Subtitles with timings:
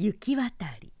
[0.00, 0.92] 雪渡り。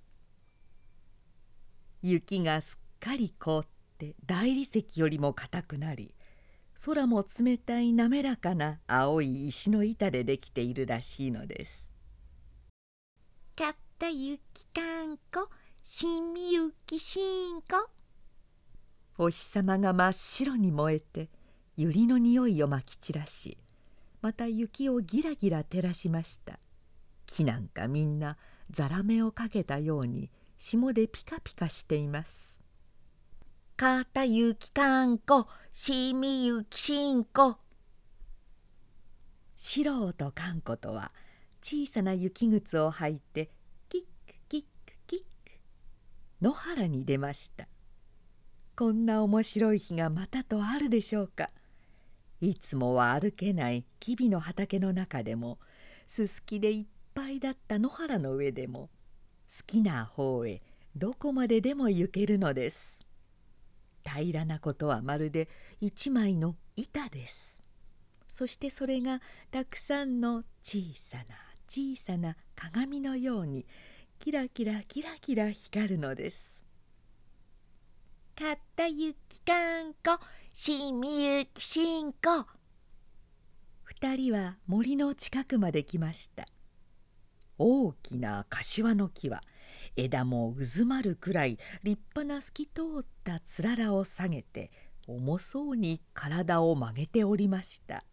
[2.02, 6.16] 雪がすっかり凍って大理石よりも硬くなり
[6.84, 11.92] 空も冷たい滑らかな青い石の板でできているらしいのです。
[13.54, 15.48] かった雪かんこ
[15.80, 17.20] しみゆきし
[17.52, 17.88] んこ。
[19.16, 21.30] お日様が真っ白に燃えて
[21.76, 23.58] 百合の匂いをまき散らし
[24.22, 26.58] また雪をギラギラ照らしました。
[27.26, 28.36] 木なんかみんな
[28.70, 32.62] ざらめをかけたように霜でピカピカしています
[33.76, 37.58] かたゆきかんこしみゆきしんこ
[39.56, 41.12] 四郎とかんことは
[41.62, 43.50] 小さな雪靴を履いて
[43.88, 45.24] キックキックキック
[46.42, 47.68] 野原に出ました
[48.76, 51.50] こんな面白い日がまたとあるでしょうか
[52.40, 55.58] いつもは歩けない吉備の畑の中でも
[56.06, 56.86] すすきでいっ
[57.18, 58.90] ぱいだった野原の上でも
[59.48, 60.62] 好きな方へ
[60.94, 63.04] どこまででも行けるのです。
[64.04, 65.48] 平らなことはまるで
[65.80, 67.60] 一枚の板です。
[68.28, 71.34] そしてそれがたくさんの小さな
[71.68, 73.66] 小さな鏡のように
[74.20, 76.64] キラキラキラキラ光るのです。
[78.36, 82.46] かったゆきかんこしみゆきしんこ。
[83.82, 86.46] 二人は森の近くまで来ました。
[87.58, 89.42] 大きな柏の木は
[89.96, 94.70] 枝も渦まるくらい立派な透き通ったつららを下げて
[95.06, 98.04] 重そうに体を曲げておりました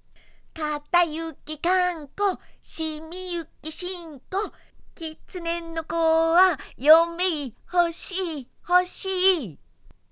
[0.54, 4.52] 「かたゆきかんこしみゆきしんこ
[4.94, 9.58] きつねの子は嫁欲しい欲しい」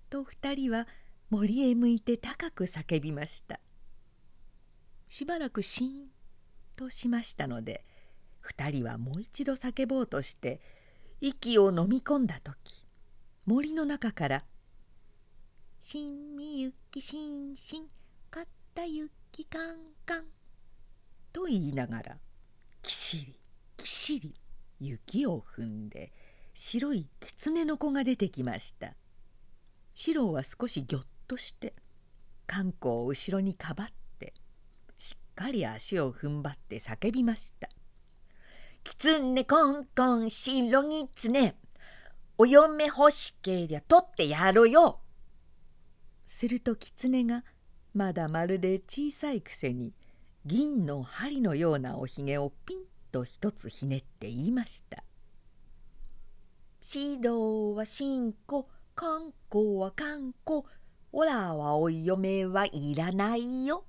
[0.08, 0.86] と二人は
[1.30, 3.58] 森へ向いて高く叫びました。
[5.08, 6.08] しばらくしん
[6.76, 7.84] としましたので
[8.46, 10.60] 二人はもう一度叫ぼうとして
[11.20, 12.86] 息を飲み込んだ時
[13.44, 14.44] 森の中から
[15.80, 17.88] 「しんみゆきしんしん
[18.30, 19.76] かったゆきかん
[20.06, 20.26] かん」
[21.34, 22.18] と言いながら
[22.82, 23.40] きしり
[23.76, 24.34] きしり
[24.78, 26.12] 雪を踏んで
[26.54, 28.94] 白い狐の子が出てきました。
[29.92, 31.74] 四郎は少しぎょっとして
[32.46, 34.34] 観光を後ろにかばって
[34.94, 37.68] しっかり足を踏ん張って叫びました。
[38.86, 41.56] きつねこんこん白ぎつね
[42.38, 45.00] お嫁欲しけりゃ取ってやろよ。
[46.24, 47.42] すると狐が
[47.94, 49.92] まだまるで小さいくせに
[50.44, 52.78] 銀の針のようなおひげをピン
[53.10, 55.02] と一つひねって言いました
[56.80, 60.62] 「白はんこ観光は観光
[61.10, 63.84] おらはお嫁はいらないよ」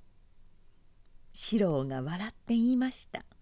[1.32, 3.24] 四郎が笑って言いました「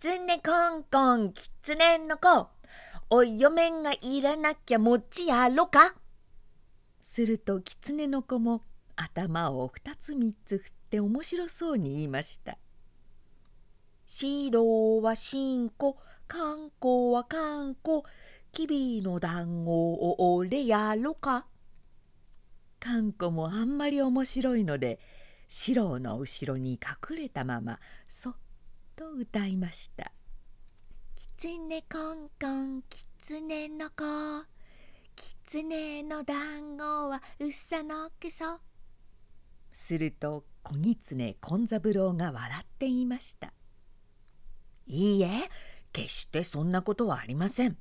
[0.00, 2.46] つねこんこんきつねの子。
[3.10, 5.96] お嫁がいらなきゃもちやろか？
[7.02, 8.62] するときつねの子も
[8.94, 12.58] 頭を二つ三つ振って面白そうに言いました
[14.06, 15.98] 「白はしんこ
[16.28, 18.02] 観光は観光
[18.52, 21.48] きびの団子を俺やろか」
[22.78, 25.00] かんこもあんまり面白いので
[25.48, 28.34] 四郎の後ろに隠れたままそっ
[28.98, 30.10] と歌いました
[31.14, 34.44] 「きつねこんこんきつねの子
[35.14, 38.58] きつねの団子はうさのけそ」
[39.70, 43.52] すると小狐勘三郎が笑って言いました
[44.88, 45.48] 「いいえ
[45.92, 47.78] 決してそんなことはありません」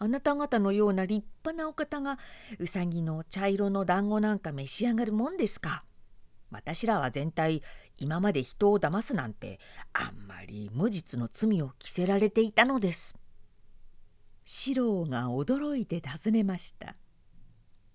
[0.00, 2.18] あなた方のような立派なお方が
[2.58, 5.84] うさぎの茶色の団子なんか召し上がるもんですか。
[6.50, 7.62] 私らは全体
[7.98, 9.60] 今まで人を騙すなんて
[9.92, 13.16] あんまり無実の罪を着せられていたのです。
[14.44, 16.94] 四郎が驚いて尋ねました。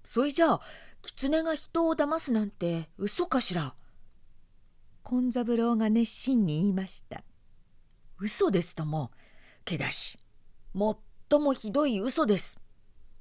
[0.06, 0.62] それじゃあ
[1.02, 3.74] 狐が人を騙すなんて嘘かしら？
[5.04, 7.24] 勘三郎が熱心に言いました。
[8.20, 9.12] 嘘ですとも
[9.66, 10.18] けだし
[10.76, 12.60] 最もひどい嘘です。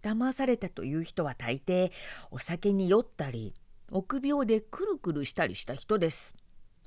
[0.02, 1.90] 騙されたという人は大抵
[2.30, 3.54] お酒に酔ったり
[3.92, 6.34] 臆病でくるくるしたりした人です。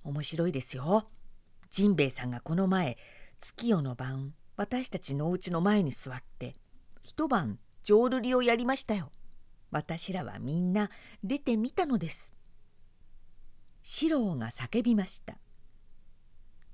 [0.03, 1.07] 面白いですよ。
[1.69, 2.97] ジンベエさんがこの前
[3.39, 6.53] 月夜の晩私たちのお家の前に座って
[7.03, 9.11] 一晩浄瑠璃をやりましたよ。
[9.69, 10.89] 私らはみんな
[11.23, 12.33] 出てみたのです。
[13.83, 15.37] 四郎が叫びました。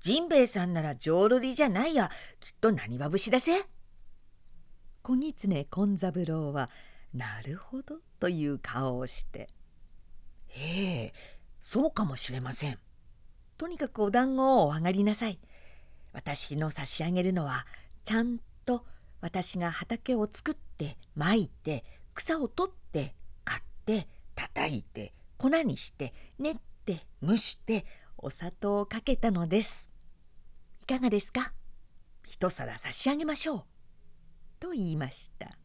[0.00, 3.66] ジンベエさんなら浄瑠璃じゃないやきっと何は節だぜ。
[5.02, 6.70] 小狐勘三郎は
[7.12, 9.48] なるほどという顔をして
[10.54, 11.12] ええ
[11.60, 12.78] そうかもしれません。
[13.56, 15.38] とにかくお団子をお上がりなさい。
[16.12, 17.66] 私の差し上げるのは
[18.04, 18.84] ちゃんと
[19.20, 21.84] 私が畑を作ってまいて
[22.14, 23.14] 草を取って
[23.44, 27.86] 買って叩いて粉にして練って蒸して
[28.18, 29.90] お砂糖をかけたのです
[30.82, 31.52] いかがですか？
[32.24, 33.64] 一皿差し上げましょう
[34.60, 35.56] と言いました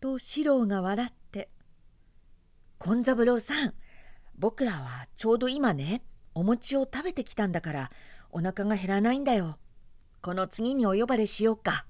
[0.00, 1.12] と四郎が笑っ
[2.78, 3.74] て「勘三郎さん
[4.38, 6.02] 僕らはちょうど今ね
[6.34, 7.90] お餅を食べてきたんだから
[8.30, 9.58] お腹が減らないんだよ。
[10.20, 11.86] この次にお呼ばれしようか」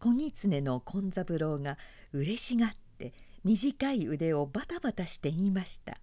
[0.00, 1.76] 小狐の勘三郎が
[2.12, 3.12] 嬉しがって
[3.44, 6.00] 短い腕をバタバタして言いました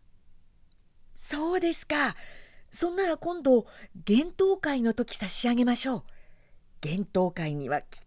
[1.16, 2.16] 「そうですか。
[2.72, 3.66] そんなら今度
[4.08, 6.04] 幻冬会の時差し上げましょう。
[6.84, 8.04] 幻冬会にはきっ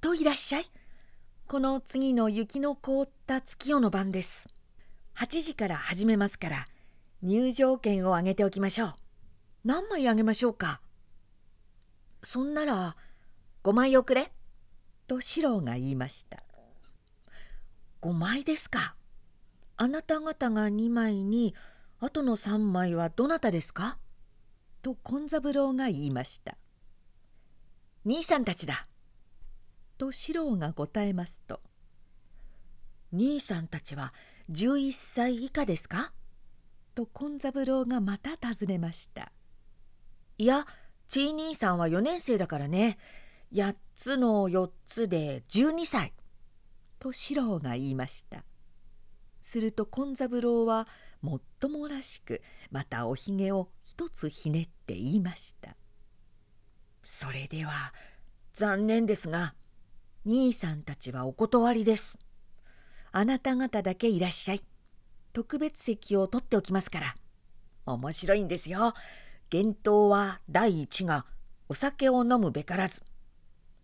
[0.00, 0.64] といらっしゃい。
[1.50, 4.48] この次の雪の凍った月夜の晩です。
[5.16, 6.66] 8時から始めますから
[7.22, 8.94] 入場券をあげておきましょう。
[9.64, 10.82] 何枚あげましょうか？
[12.22, 12.96] そんなら
[13.64, 14.30] 5枚おくれ？
[15.06, 16.42] と四郎が言いました。
[18.02, 18.94] 5枚ですか？
[19.78, 21.54] あなた方が2枚に
[21.98, 23.96] あとの3枚はどなたですか？
[24.82, 26.58] と勘三郎が言いました。
[28.04, 28.86] 兄さんたちだ。
[29.98, 31.60] と四郎が答えますと。
[33.12, 34.14] 兄さんたちは
[34.50, 36.12] 11歳以下ですか？
[36.94, 39.32] と勘三郎がまた尋ねました。
[40.38, 40.66] いや
[41.08, 42.98] ちい兄さんは4年生だからね。
[43.52, 46.12] 8つの4つで12歳。
[46.98, 48.44] と四郎が言いました。
[49.40, 50.86] すると勘三郎は
[51.22, 55.74] もっともらしくまたおひげを一つひねって言いました
[57.02, 57.94] 「それでは
[58.52, 59.54] 残念ですが
[60.28, 62.18] 兄さんたちはお断りです。
[63.12, 64.62] あなた方だけいらっしゃい。
[65.32, 67.14] 特別席を取っておきますから。
[67.86, 68.92] 面白いんですよ。
[69.50, 71.24] 幻冬は第一が
[71.70, 73.00] お酒を飲むべからず。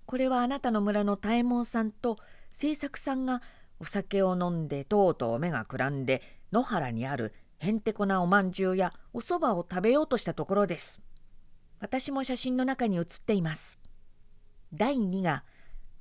[0.04, 2.18] これはあなたの村の多右衛門さんと
[2.52, 3.40] 清作さんが
[3.80, 6.20] お酒を飲んでとうとう目がくらんで
[6.52, 11.00] 野原にあるへんてこなおまんじゅうやおそばを食べようとしたところです。
[11.80, 13.78] 私も写真の中に写っています。
[14.74, 15.42] 第2が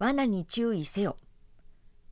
[0.04, 1.16] 罠に注意せよ。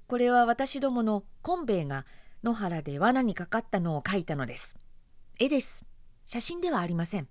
[0.07, 2.05] これは私どもの昆兵衛が
[2.41, 4.77] 野原で罠にかかったのを描いたのです。
[5.37, 5.83] 絵です。
[6.25, 7.27] 写真ではありません。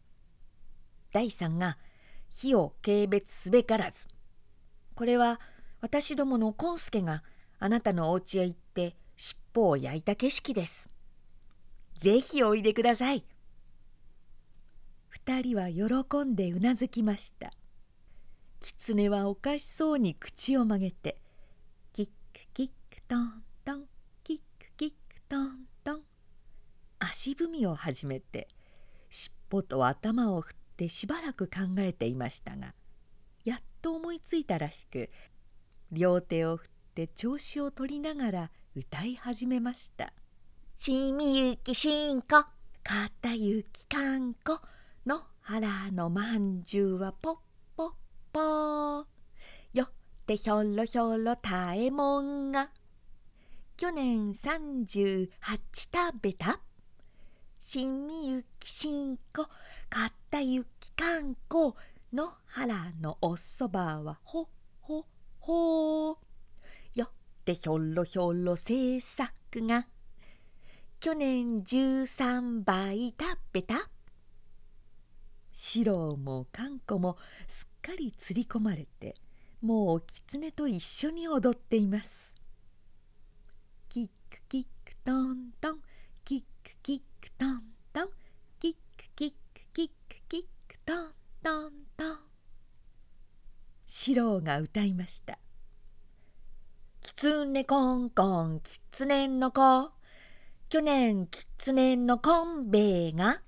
[1.15, 1.79] 第3が
[2.29, 4.07] 火を軽蔑すべからず。
[4.95, 5.41] これは
[5.81, 7.23] 私どものコンスケが
[7.59, 10.91] あなたのお家へ行って尻尾を焼いた景色です。
[11.99, 13.25] ぜひおいでください。
[15.09, 17.51] 二人は喜んでうなずきました。
[18.61, 21.21] 狐はおかしそうに口を曲げて
[21.95, 22.13] キック
[22.53, 23.85] キックトントン
[24.23, 26.01] キックキックトントン。
[26.99, 28.49] 足踏みを始めて
[29.09, 32.75] 尻尾と頭を振ってしばらく考えていましたが
[33.45, 35.09] やっと思いついたらしく
[35.91, 40.13] 両手を振って調子を取りながら歌い始めました
[40.77, 44.61] 「しみゆきしんこかたゆきかんこ
[45.07, 47.37] 野原のまんじゅうはぽっ
[48.33, 49.07] ぽ.
[49.73, 49.91] よ.っ
[50.27, 52.71] てひょろひょろたえもんが.
[53.77, 55.31] 去年38
[55.63, 56.61] 食べた?
[57.59, 59.47] しみゆきしんこ
[59.89, 61.77] かったゆきかんこ
[62.13, 64.49] の原のおそばはほ
[64.81, 65.07] ほ
[65.39, 66.19] ほ
[66.95, 67.09] よ.っ
[67.45, 69.33] てひょろひょろ制作
[69.67, 69.87] が.
[70.99, 73.89] 去年13倍食べた?
[75.53, 77.17] 四郎もかんこも
[77.49, 79.17] すっかり釣り込まれて
[79.61, 82.41] もう狐と一緒に踊っています。
[83.89, 85.81] キックキックトントン
[86.25, 88.09] キックキックトントン
[88.61, 91.11] キックキックキックキックトン
[91.43, 92.19] トントン。
[93.89, 95.41] 四郎が歌いました
[97.03, 99.91] 「キツネコンコンキツネの子。
[100.69, 103.43] 去年キツネのコンベイが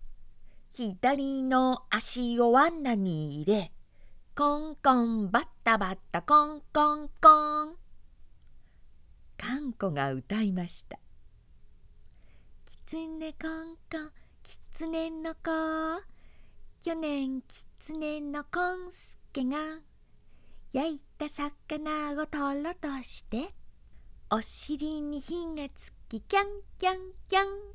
[0.69, 3.73] 左の足を罠に入れ
[4.35, 7.77] コンコンバッタバッタコンコンコン。
[9.37, 10.99] かんこが歌いました
[12.65, 14.11] 「きつねコンコン
[14.43, 15.51] きつねの子。
[16.81, 19.83] 去年きつねのこんすけが
[20.73, 23.53] 焼いた魚をとろとして
[24.31, 26.47] お尻に火がつきキャン
[26.79, 27.75] キャンキャン。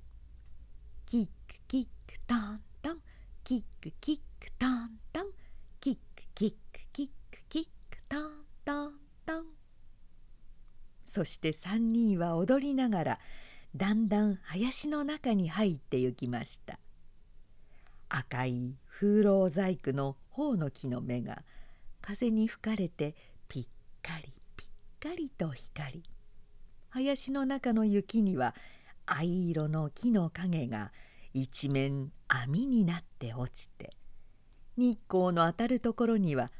[1.05, 1.31] キック
[1.67, 3.01] キックトントン
[3.43, 5.36] キックキックトントン。
[8.09, 8.31] キックトン
[8.65, 8.93] トン
[9.25, 9.45] トン。
[11.05, 13.19] そして3人は踊りながら
[13.75, 16.79] だんだん林の中に入ってゆきました。
[18.09, 21.43] 赤い風浪細工の頬の木の芽が
[22.01, 23.15] 風に吹かれて
[23.49, 23.67] ピッ
[24.01, 26.03] カリピッカリと光り。
[26.89, 28.55] 林の中の雪には
[29.05, 30.91] 藍色の木の影が
[31.33, 33.95] 一面網になって落ちて
[34.77, 36.51] 日光の当たるところには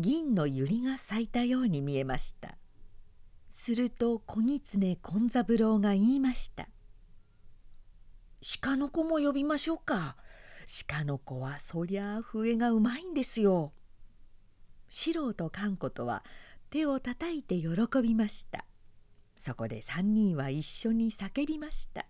[0.00, 2.56] 銀の百合が咲いたように見えました。
[3.56, 6.68] すると小狐金三郎が言いました
[8.62, 10.16] 「鹿の子も呼びましょうか。
[10.88, 13.74] 鹿の子はそりゃあ笛がうまいんですよ」
[14.88, 16.24] 四郎とかんことは
[16.70, 17.68] 手をたたいて喜
[18.02, 18.64] びました。
[19.36, 22.06] そこで三人は一緒に叫びました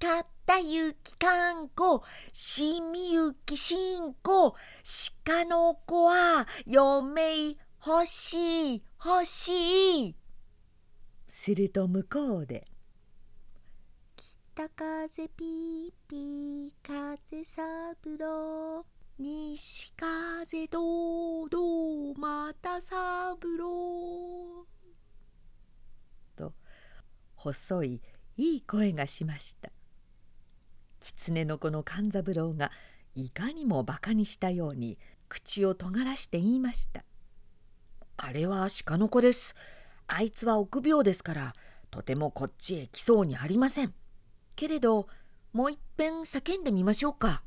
[0.00, 2.02] かったゆきかんこ
[2.32, 4.54] しみゆきしんこ
[5.26, 7.48] 鹿の子は嫁
[7.86, 10.16] 欲しい欲しい」
[11.28, 12.66] すると向こうで
[14.16, 18.86] 「北風ピーピー風三郎」
[19.20, 24.66] 西風どうどうまた三郎。
[26.34, 26.54] と
[27.34, 28.00] 細い
[28.38, 29.70] いい声がしました。
[31.00, 32.70] 狐の子の勘三郎が
[33.14, 37.04] いかにもバカにしたように口を尖らして言いました
[38.16, 39.54] 「あれは鹿の子です。
[40.06, 41.54] あいつは臆病ですから
[41.90, 43.94] とてもこっちへ来そうにありません。
[44.56, 45.08] けれど
[45.52, 47.42] もういっぺん叫んでみましょうか」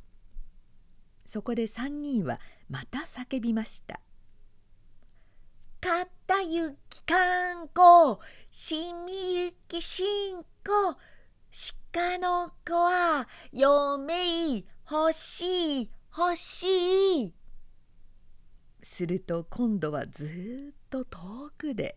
[1.26, 4.00] そこで三人はまた叫びました
[5.80, 8.20] 「かったゆきかんこ
[8.52, 10.98] しみゆきしんこ
[11.94, 17.34] 鹿の子は嫁欲しい欲しい」
[18.82, 21.96] すると今度はずっと遠くで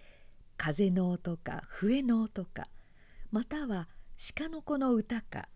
[0.59, 2.69] 風の音か笛の音か
[3.31, 3.89] または
[4.37, 5.49] 鹿の子の歌か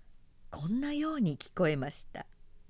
[0.51, 2.27] こんなように聞こえました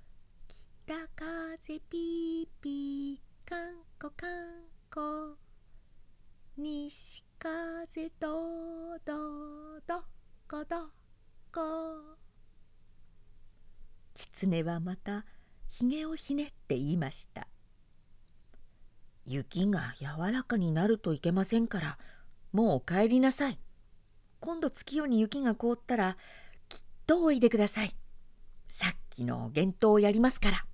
[0.85, 5.37] 「北風ピーピーかんこかんこ
[6.57, 10.05] 西風どどど
[10.49, 11.00] こど
[11.53, 11.61] こ
[14.15, 15.25] 狐はまた
[15.69, 17.49] ひげをひねって言いました
[19.27, 21.99] 「雪が柔らかになるといけませんから
[22.53, 23.59] もうお帰りなさい。
[24.41, 26.17] 今度月夜に雪が凍ったら
[26.69, 27.95] きっとおいでください。
[28.69, 30.67] さっきの幻冬をやりますから」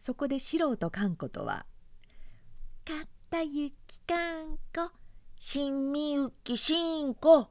[0.00, 1.66] そこで素人かんことは
[2.84, 4.90] 「かったゆきかんこ
[5.38, 7.50] しんみゆきしんこ」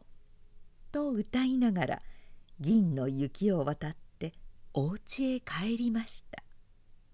[0.92, 2.02] と歌いながら
[2.60, 4.34] 銀の雪を渡って
[4.74, 6.44] お家へ帰りました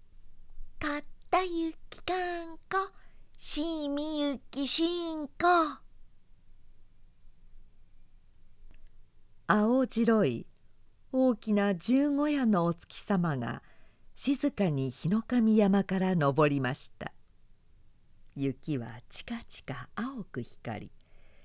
[0.78, 2.90] 「かったゆきかんこ
[3.38, 5.32] しみゆきしんこ」
[9.46, 10.46] 青白い
[11.12, 13.62] 大きな十五夜のお月様が
[14.14, 17.12] 静かに日の神山から登りました。
[18.38, 20.92] 雪はちかちか青く光り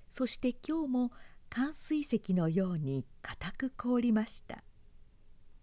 [0.10, 1.12] そして今日も
[1.56, 4.64] 寒水石のように固く凍りました。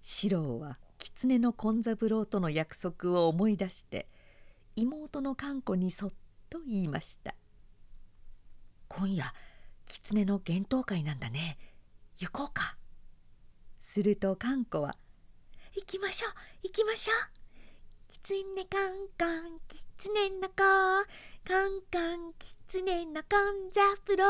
[0.01, 4.09] 四郎は狐の金三郎との約束を思い出して
[4.77, 6.13] 妹の寛子にそっ
[6.49, 7.35] と言いました
[8.89, 9.35] 「今夜
[9.85, 11.59] 狐の幻冬会なんだね。
[12.19, 12.79] 行こうか」
[13.81, 14.97] すると寛子は
[15.75, 16.33] 「行きましょう
[16.63, 17.17] 行きましょう。
[18.07, 20.55] きつねカンカンきつねの子。
[21.43, 24.25] カンカンきつねのこんざぷろ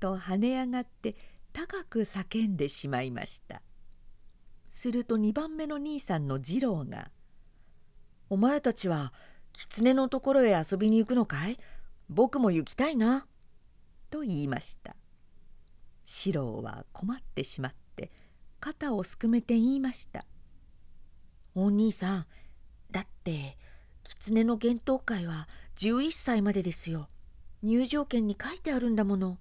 [0.00, 1.16] と跳ね上がって
[1.52, 3.62] 高く叫んでしまいました。
[4.70, 7.10] すると2番目の兄さんの次郎が
[8.30, 9.12] 「お前たちは
[9.52, 11.58] 狐のところへ遊びに行くのかい？
[12.08, 13.26] 僕も行きたいな」
[14.10, 14.94] と言いました。
[16.06, 18.10] 四郎は困ってしまって
[18.60, 20.24] 「肩をすくめて言いました
[21.54, 22.26] 「お兄さん
[22.90, 23.58] だって
[24.04, 27.08] 狐の幻冬会は11歳までですよ。
[27.62, 29.38] 入場券に書いてあるんだもの」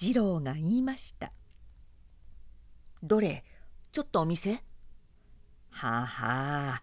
[0.00, 1.30] 次郎が言いました
[3.04, 3.44] 「どれ？
[3.92, 4.64] ちょっとお店?」
[5.68, 6.82] はあはあ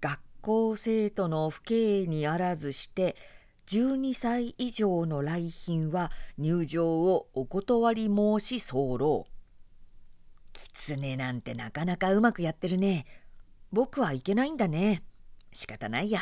[0.00, 1.62] 学校生徒の父
[2.02, 3.14] 兄にあらずして
[3.68, 9.28] 12歳以上の来賓は入場をお断り申し候
[10.52, 13.06] 狐なんてなかなかうまくやってるね。
[13.70, 15.04] 僕はいけないんだね。
[15.52, 16.20] 仕方ないや。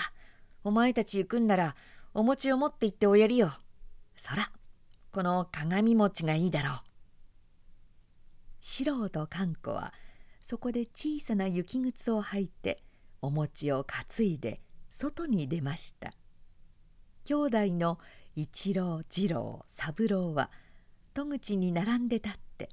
[0.63, 1.75] お前たち行くんなら
[2.13, 3.51] お餅を持って行っておやりよ。
[4.17, 4.53] そら、
[5.15, 6.75] この鏡餅がいいだろう。
[8.61, 9.95] 四郎と寛子は
[10.45, 12.83] そこで小さな雪靴を履いて
[13.23, 16.11] お餅を担いで外に出ました。
[17.23, 18.01] 兄弟の
[18.35, 20.51] 一郎次郎三郎は
[21.15, 22.71] 戸口に並んで立って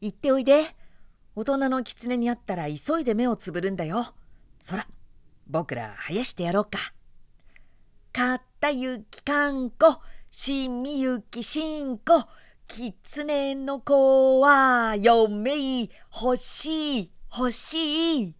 [0.00, 0.74] 行っておいで。
[1.34, 4.14] 大人の狐に会ったら急いで目をつぶるんだよ。
[4.62, 4.86] そら
[5.46, 6.78] 僕ら生やしてやろうか。
[8.10, 10.00] かったゆきかんこ
[10.38, 12.26] しみゆきしんこ
[12.68, 18.34] きつねの子は嫁欲しい欲しい」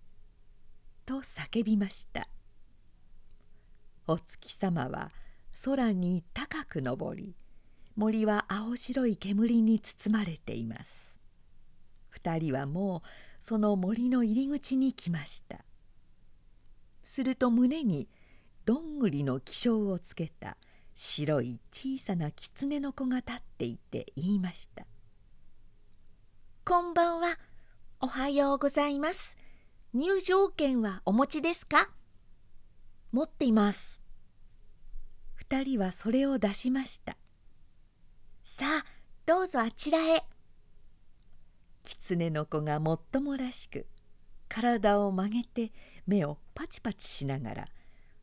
[1.06, 2.28] と叫びました。
[4.06, 5.10] お月様は
[5.64, 7.34] 空に高く昇り
[7.96, 11.18] 森は青白い煙に包まれています。
[12.10, 15.64] 二人はもうその森の入り口に来ました。
[17.04, 18.06] すると胸に
[18.66, 20.58] どんぐりの気性をつけた。
[20.98, 24.86] 白い小さな狐の子が立っていて言いました
[26.64, 27.38] 「こんばんは。
[28.00, 29.36] おはようございます。
[29.92, 31.90] 入場券はお持ちですか?」
[33.12, 34.00] 「持っています」
[35.36, 37.18] 二人はそれを出しました
[38.42, 38.84] さあ
[39.26, 40.24] どうぞあちらへ。
[41.82, 43.86] 狐の子がもっともらしく
[44.48, 45.72] 体を曲げて
[46.06, 47.68] 目をパチパチしながら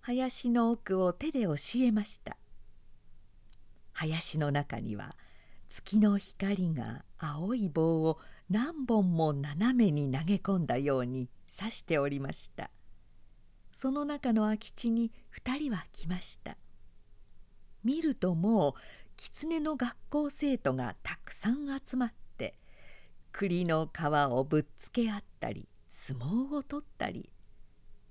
[0.01, 2.35] 林の奥を手で教えました。
[3.93, 5.15] 林の中には
[5.69, 8.19] 月の光が青い棒を
[8.49, 12.69] 何本も斜めに投げ込んだように刺しておりました。
[13.71, 15.11] その中の空き地に
[15.43, 16.57] 2人は来ました。
[17.83, 18.73] 見るともう
[19.17, 22.57] 狐の学校生徒がたくさん集まって
[23.31, 27.29] 栗の皮をぶっつけ合ったり相撲を取ったり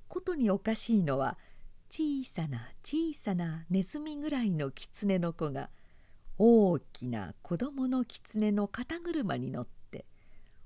[0.09, 1.39] ことにおかしいのは
[1.95, 5.69] 小さな小さなネズミぐらいの狐の子が
[6.39, 10.07] 大きな子供の狐の肩車に乗って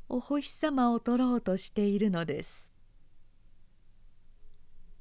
[0.09, 2.73] お星様を取ろうとしているのです。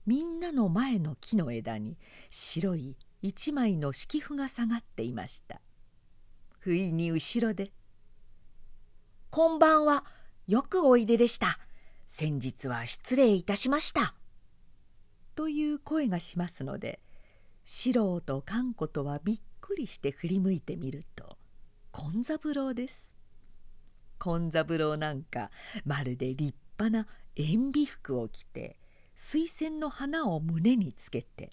[0.07, 1.95] みんなの前の木の枝に
[2.31, 5.61] 白い一枚の敷布が下がっていました。
[6.57, 7.71] 不意に後ろで
[9.29, 10.03] 「こんばんは
[10.47, 11.59] よくおいででした。
[12.07, 14.15] 先日は失礼いたしました」
[15.35, 16.99] という声がしますので
[17.65, 21.37] 四郎と勘子とはびっくりして振り向いてみると
[21.91, 23.13] 勘三郎です。
[24.19, 25.51] 勘三郎なんか
[25.85, 28.77] まるで立派な塩ビ服を着て
[29.15, 31.51] 水仙の花を胸につけて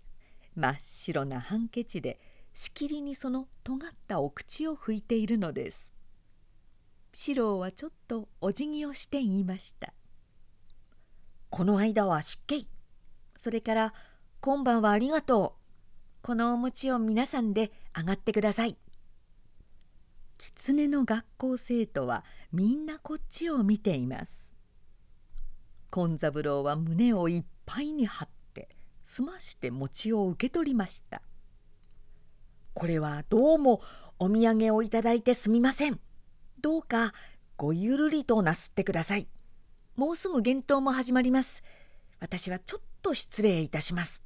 [0.55, 2.21] 真っ白なハンケチで
[2.55, 5.93] しきりにその尖ったお口を拭いているのです。
[7.15, 9.93] 四郎はちょっとお辞儀をして言いました。
[11.51, 12.67] この間は失敬。
[13.43, 13.93] それから
[14.41, 16.25] 今晩はありがとう。
[16.25, 18.77] このお餅を皆さんで上がってください。
[20.39, 24.55] 狐の学校生徒はみんなこっちを見ています。
[25.91, 28.69] 金三郎は胸をいっぱいに張って
[29.03, 31.21] 済まして餅を受け取りました。
[32.75, 33.83] これはどうも
[34.21, 35.99] お土産をいただいてすみません。
[36.61, 37.13] どうか
[37.57, 39.27] ごゆるりとなすってください。
[39.97, 41.65] もうすぐ幻冬も始まります。
[42.21, 44.23] 私はちょっと失礼いたします」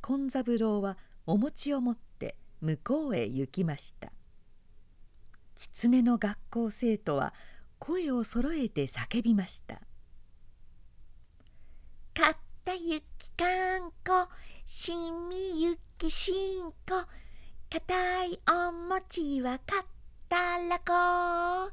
[0.00, 4.12] 金三郎はお餅を持って向こうへ行きました。
[5.54, 7.32] 狐の学校生徒は
[7.78, 9.76] 声をそろえて叫びました
[12.14, 14.28] 「かったゆきかんこ
[14.66, 14.92] し
[15.28, 16.74] みゆきしんこ
[17.70, 19.86] かたいお餅はかっ
[20.28, 21.72] たらこ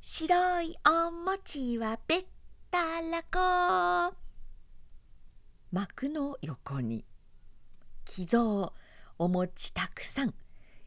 [0.00, 2.26] 白いお餅はべっ
[2.70, 3.22] たら
[4.10, 4.16] こ」
[5.72, 7.02] 幕の横に。
[8.04, 8.74] 寄贈
[9.18, 10.34] お餅たくさん。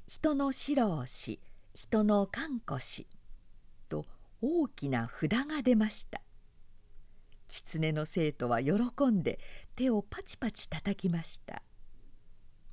[0.05, 1.39] 人の白押
[1.73, 3.07] 人の看護師。
[3.89, 4.05] と
[4.43, 6.21] 大きな札が出ました。
[7.47, 8.73] 狐の生徒は喜
[9.07, 9.39] んで
[9.75, 11.63] 手をパチパチ叩きました。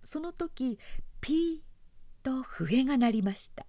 [0.04, 0.78] その時
[1.22, 1.60] ピー
[2.22, 3.64] と笛が鳴りました。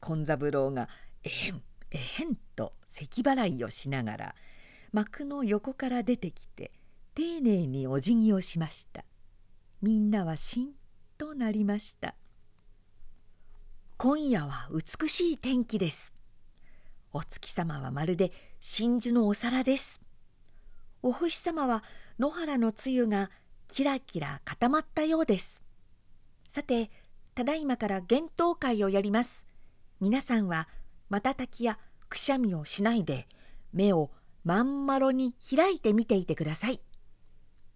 [0.00, 0.90] 金三郎が
[1.24, 4.34] 「えへんえへん」と咳払いをしながら
[4.92, 6.72] 幕の横から出てきて
[7.18, 9.04] 丁寧にお辞儀をしました。
[9.82, 10.68] みんなはしん
[11.18, 12.14] となりました。
[13.96, 16.12] 今夜は美しい天気です。
[17.12, 20.00] お月様はまるで真珠のお皿です。
[21.02, 21.82] お星様は
[22.20, 23.32] 野原の露が
[23.66, 25.64] キラキラ固まったようです。
[26.48, 26.88] さて
[27.34, 29.44] ただいまから幻冬会をやります。
[30.00, 30.68] 皆さんは
[31.08, 33.26] 瞬きやくしゃみをしないで
[33.72, 34.12] 目を
[34.44, 36.80] まん丸に開いて見ていてください。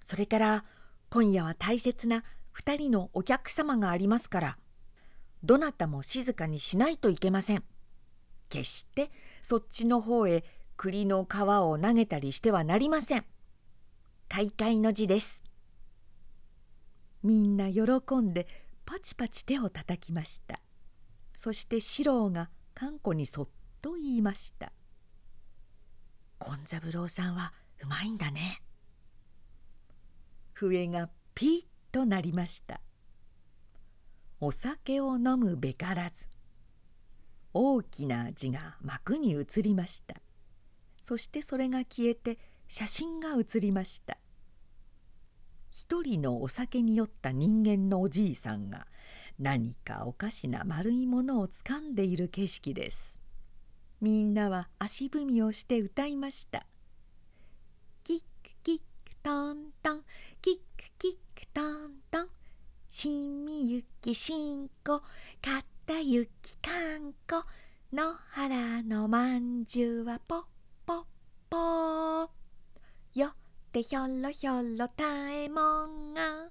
[0.04, 0.64] それから
[1.10, 2.24] 今夜は大切な
[2.56, 4.58] 2人のお客様がありますから
[5.42, 7.64] どなたも静かにしないといけません。
[8.48, 9.10] 決して
[9.42, 10.44] そっちの方へ
[10.76, 13.24] 栗の皮を投げたりしてはなりません。
[14.28, 15.42] 開会の字です。
[17.22, 17.82] みんな喜
[18.16, 18.46] んで
[18.84, 20.60] パチパチ手をたたきました。
[21.36, 23.48] そして四郎が寛子にそっ
[23.80, 24.72] と言いました
[26.38, 28.62] 「金三郎さんはうまいんだね」
[30.52, 32.80] 笛がピッとなりました。
[34.40, 36.28] お酒を飲むべからず
[37.54, 40.16] 大きな字が幕に映りました。
[41.02, 42.38] そしてそれが消えて
[42.68, 44.18] 写真が写りました。
[45.70, 48.86] 一人のお酒に酔った人間のおじいさんが
[49.38, 53.18] 何かおかしな丸いものをつかんでいる景色です。
[54.00, 56.66] みんなは足踏みをして歌いました。
[58.04, 60.02] キックキックトントン
[60.42, 62.28] キックキックトントン。
[62.90, 64.98] しみゆきしんこ
[65.40, 67.46] かったゆきかんこ
[67.92, 70.42] 野原のまんじゅうはポッ
[70.84, 71.04] ポッ
[71.48, 71.56] ポ。
[72.24, 72.28] ー
[73.14, 73.34] よっ
[73.70, 76.48] てひょろひょろたえもんが。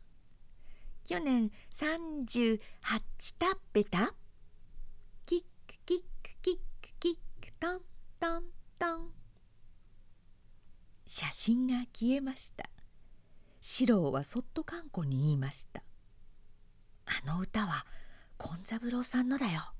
[1.03, 2.61] 去年38
[3.19, 4.13] 食べた。
[5.25, 7.81] キックキックキックキックトン
[8.21, 8.43] トン
[8.79, 9.11] トン。
[11.05, 12.70] 写真が消えました。
[13.61, 15.83] 四郎はそっとかんこに言いました。
[17.05, 17.85] あの歌は
[18.39, 19.71] 権三郎さんのだよ。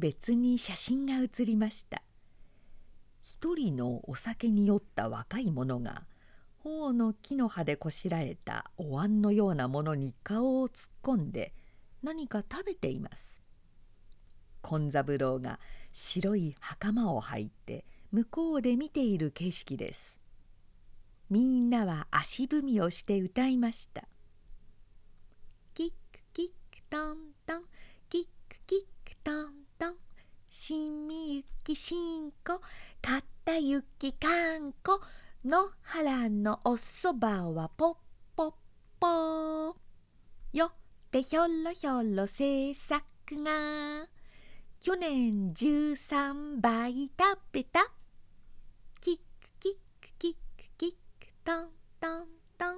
[0.00, 2.02] 別に写真が写りました。
[3.20, 6.02] 一人のお酒に酔った若い者が
[6.58, 11.54] 頬の木の葉でこしらえたお椀のようなものに顔を突っ込んで
[12.02, 13.42] 何か食べています。
[14.68, 15.60] 権三郎が
[15.92, 20.21] 白い袴を履いて向こうで見ている景色です。
[21.30, 24.04] みんなは足踏みをして歌いました。
[25.74, 27.62] キックキックトントン。
[28.08, 29.96] キックキックトントン。
[30.50, 32.60] しみゆきしんこ。
[33.00, 35.00] かったゆきかんこ。
[35.44, 37.96] 野原のおそばはポッ
[38.36, 38.52] ポッ
[39.00, 39.76] ポ
[40.52, 40.72] よっ
[41.10, 43.02] てひょろひょろ制作
[43.42, 44.06] が。
[44.80, 47.80] 去年13倍食べた
[49.00, 49.22] キック
[49.60, 50.92] キックキックキッ
[51.42, 51.68] クトン
[52.00, 52.24] トン
[52.56, 52.76] トン。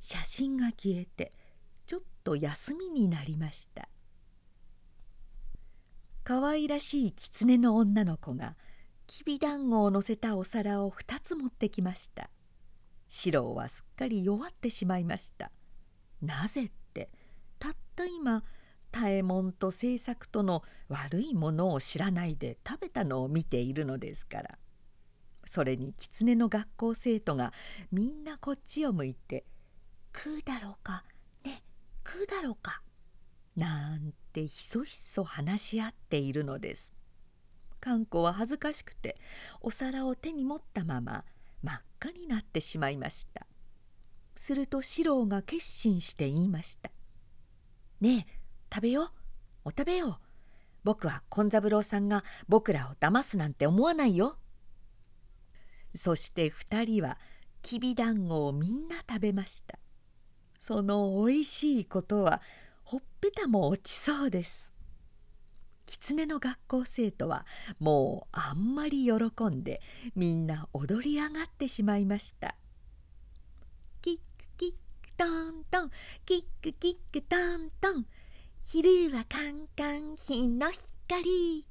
[0.00, 1.34] 写真が消えて
[1.84, 3.90] ちょっと休みになりました。
[6.24, 8.56] 可愛らしい狐の女の子が
[9.06, 12.30] きびだんごを乗せたお皿を2つ持ってきました。
[13.06, 15.52] 四郎はすっかり弱ってしまいました。
[16.22, 17.10] なぜって
[17.58, 18.42] たった今
[18.90, 24.58] 多右衛門と制作との悪いものを知らないで食べたのを見ているのですから。
[25.56, 27.50] それに狐の学校生徒が
[27.90, 29.46] みんなこっちを向いて
[30.14, 31.02] 「食うだろうか？
[31.44, 31.62] ね
[32.06, 32.82] 食うだろうか」
[33.56, 36.92] なんてひそひそ話し合っているのです。
[37.80, 39.18] かんこは恥ずかしくて
[39.62, 41.24] お皿を手に持ったまま
[41.62, 43.46] 真っ赤になってしまいました。
[44.36, 46.90] すると四郎が決心して言いました
[48.02, 48.40] 「ねえ
[48.70, 49.10] 食べよう。
[49.64, 50.16] お食べよう。
[50.84, 54.36] 僕は権三郎さんが僕らを騙すなんて思わないよ」
[55.96, 57.18] そして2人は
[57.62, 59.78] きびだんごをみんな食べました。
[60.60, 62.42] そのおいしいことは
[62.84, 64.74] ほっぺたも落ちそうです。
[65.86, 67.46] 狐の学校生徒は
[67.78, 69.80] もうあんまり喜んで
[70.14, 72.56] みんな踊り上がってしまいました。
[74.02, 74.22] キック
[74.56, 75.90] キックトントン
[76.24, 78.06] キックキックトントン
[78.64, 81.66] 昼はカンカン日の光。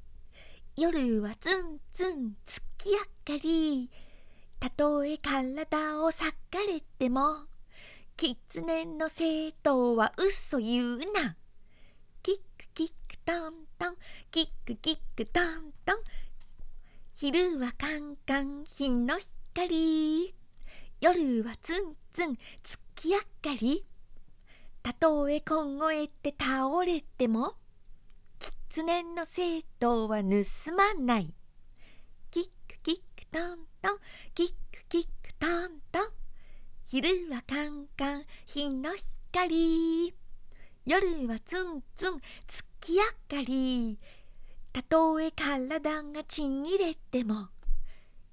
[0.78, 3.90] 夜はツンツン月明かり。
[4.66, 6.34] たとえ体を裂か
[6.68, 7.46] れても
[8.18, 11.36] 狐の生徒は嘘言うな。
[12.24, 13.96] キックキックトントン。
[14.32, 15.98] キックキックトントン。
[17.14, 19.20] 昼はカンカン日の
[19.54, 20.34] 光。
[21.00, 23.26] 夜はツンツン月明か
[23.62, 23.86] り。
[24.82, 27.54] たとえ凍えて倒れても
[28.40, 31.32] 狐の生徒は盗まない。
[32.32, 33.75] キックキックトントン。
[34.34, 34.54] キック
[34.90, 36.12] キックトントン。
[36.84, 40.14] 昼はカンカン日の光。
[40.86, 44.00] 夜はツンツン月明かり。
[44.72, 47.48] たとえ体がちぎれても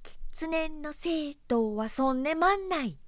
[0.02, 2.98] 狐の生徒はそねまんない。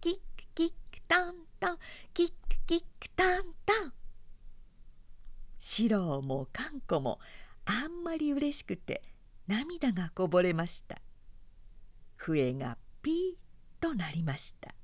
[0.00, 0.20] キック
[0.54, 0.74] キック
[1.08, 1.78] トントン
[2.14, 2.34] キック
[2.66, 3.92] キックトントン。
[5.58, 7.18] 四郎もかんこも
[7.64, 9.02] あんまりうれしくて
[9.46, 11.00] 涙がこぼれました。
[12.28, 13.34] 笛がピー
[13.80, 14.74] となりました。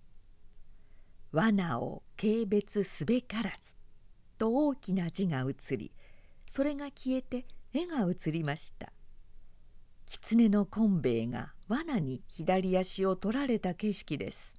[1.32, 3.74] 罠を軽蔑すべからず
[4.38, 5.92] と大きな字が映り
[6.48, 8.92] それが消えて絵が映りました。
[10.06, 14.54] 狐の昆兵衛が罠に左足を取られた景色です。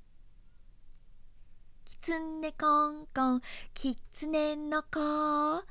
[1.86, 3.42] 狐コンコン
[3.74, 5.64] 狐の子。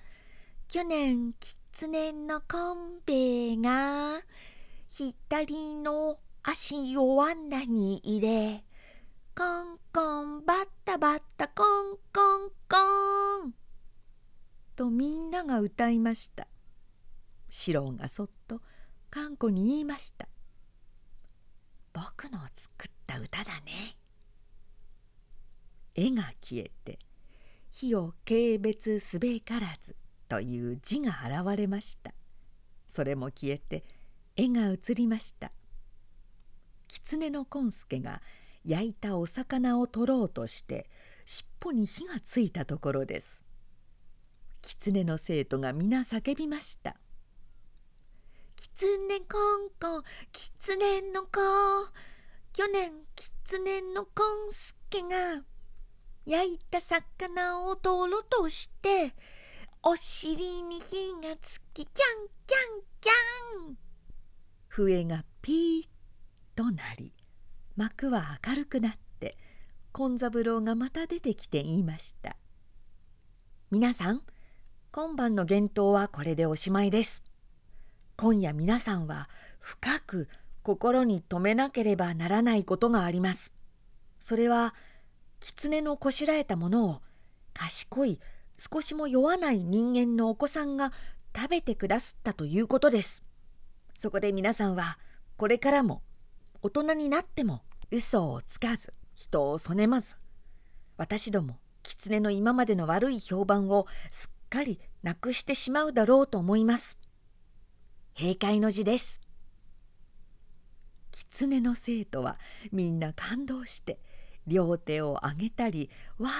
[0.68, 4.22] 去年狐の昆兵衛が
[4.88, 8.64] 左の足を罠に入れ
[9.34, 13.54] コンコンバッタバッタコンコンコン
[14.76, 16.46] とみんなが歌いました。
[17.48, 18.60] 四郎がそっと
[19.08, 20.28] かんこに言いました。
[21.94, 23.96] 僕の作った歌だね。
[25.94, 26.98] 絵が消えて
[27.70, 29.96] 火を軽蔑すべからず
[30.28, 32.12] という字が現れました。
[32.86, 33.82] それも消えて
[34.36, 35.50] 絵が映りました。
[36.94, 38.22] 狐の権助が
[38.64, 40.88] 焼いたお魚を取ろうとして
[41.26, 43.44] 尻尾に火がついたところです。
[44.62, 46.96] 狐の生徒が皆叫びました
[48.56, 51.30] 「狐コンコン狐の子
[52.52, 55.42] 去年狐のコンスケが
[56.24, 59.14] 焼いた魚を取ろうとして
[59.82, 63.78] お尻に火がつきキャンキャンキャン」
[64.68, 65.93] 笛がピーッ
[66.54, 67.12] となり
[67.76, 69.36] 幕は明るくなって
[69.92, 72.36] 勘三郎がまた出てきて言いました
[73.70, 74.22] 「皆さん
[74.96, 77.24] 今晩の幻冬はこれでおしまいです。
[78.16, 80.28] 今夜皆さんは深く
[80.62, 83.52] 心に留めなければならないことがあります。
[84.20, 84.72] それは
[85.40, 87.02] 狐のこしらえたものを
[87.54, 88.20] 賢い
[88.56, 90.92] 少しも酔わない人間のお子さんが
[91.34, 93.24] 食べてくだすったということです。
[93.98, 95.00] そこで皆さんは
[95.36, 96.02] これからも
[96.64, 100.16] 大人になっても嘘をつかず人をそねまず
[100.96, 106.96] 私ども狐の今までの悪い評判をすっかりなくしてしまうだろうと思います。
[108.18, 109.20] 閉会の字です。
[111.12, 112.38] 狐の生徒は
[112.72, 113.98] みんな感動して
[114.46, 116.32] 両手を上げたりわー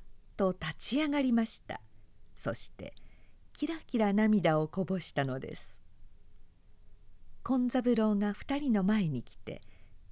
[0.00, 0.02] っ
[0.38, 1.82] と立ち上がりました
[2.34, 2.94] そして
[3.52, 5.75] キラキラ涙をこぼしたのです
[7.46, 9.62] 勘三郎が二人の前に来て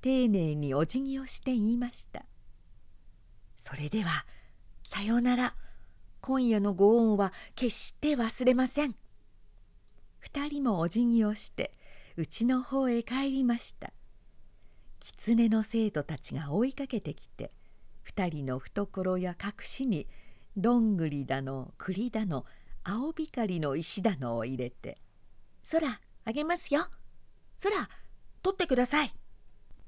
[0.02, 2.24] 丁寧にお辞儀をして言いました
[3.58, 4.24] 「それでは
[4.84, 5.56] さようなら。
[6.20, 8.94] 今夜のご恩は決して忘れません。
[10.20, 11.76] 二人もお辞儀をして
[12.16, 13.92] 家の方へ帰りました。
[15.00, 17.50] 狐の生徒たちが追いかけてきて
[18.04, 20.06] 二人の懐や隠しに
[20.56, 22.46] どんぐりだの栗だの
[22.84, 24.98] 青光の石だのを入れて
[25.72, 26.88] 「空あげますよ。
[27.64, 27.88] 空
[28.42, 29.14] 取ってください」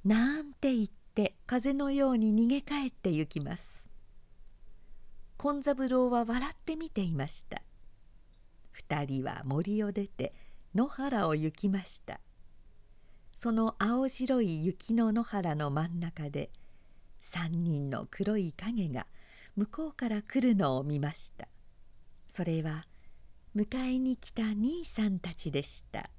[0.05, 3.89] なんて言って風のように逃げ帰ってゆきます。
[5.37, 7.63] 勘三郎は笑って見ていました。
[8.73, 10.35] 二人は森を出て
[10.75, 12.21] 野原を行きました。
[13.33, 16.51] その青白い雪の野原の真ん中で
[17.21, 19.07] 三人の黒い影が
[19.57, 21.49] 向こうから来るのを見ました。
[22.29, 22.87] それは
[23.55, 26.11] 迎えに来た兄さんたちでした。